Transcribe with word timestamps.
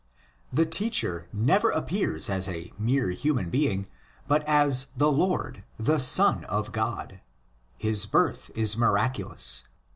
The 0.51 0.65
teacher 0.65 1.29
never 1.31 1.69
appears 1.69 2.27
as 2.27 2.47
ἃ 2.47 2.79
mere 2.79 3.09
human 3.11 3.51
being, 3.51 3.85
but 4.27 4.43
as 4.47 4.87
'"'the 4.97 5.11
Lord," 5.11 5.63
the 5.77 5.97
''Son 5.99 6.43
of 6.45 6.71
God." 6.71 7.21
His 7.77 8.07
birth 8.07 8.49
is 8.55 8.75
miraculous. 8.75 9.63